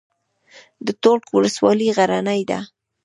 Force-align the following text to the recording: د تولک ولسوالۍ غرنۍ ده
د 0.85 0.87
تولک 1.03 1.25
ولسوالۍ 1.35 1.87
غرنۍ 1.97 2.41
ده 2.49 2.59